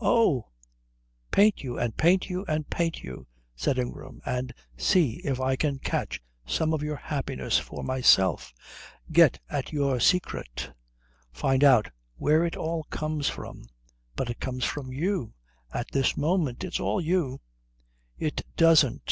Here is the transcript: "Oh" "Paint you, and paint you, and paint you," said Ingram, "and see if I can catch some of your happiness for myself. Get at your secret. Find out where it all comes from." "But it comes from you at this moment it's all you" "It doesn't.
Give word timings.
"Oh" 0.00 0.48
"Paint 1.30 1.62
you, 1.62 1.78
and 1.78 1.96
paint 1.96 2.28
you, 2.28 2.44
and 2.48 2.68
paint 2.68 3.04
you," 3.04 3.28
said 3.54 3.78
Ingram, 3.78 4.20
"and 4.24 4.52
see 4.76 5.20
if 5.22 5.40
I 5.40 5.54
can 5.54 5.78
catch 5.78 6.20
some 6.44 6.74
of 6.74 6.82
your 6.82 6.96
happiness 6.96 7.60
for 7.60 7.84
myself. 7.84 8.52
Get 9.12 9.38
at 9.48 9.72
your 9.72 10.00
secret. 10.00 10.72
Find 11.32 11.62
out 11.62 11.92
where 12.16 12.44
it 12.44 12.56
all 12.56 12.82
comes 12.90 13.28
from." 13.28 13.68
"But 14.16 14.28
it 14.28 14.40
comes 14.40 14.64
from 14.64 14.90
you 14.92 15.34
at 15.72 15.92
this 15.92 16.16
moment 16.16 16.64
it's 16.64 16.80
all 16.80 17.00
you" 17.00 17.40
"It 18.28 18.44
doesn't. 18.56 19.02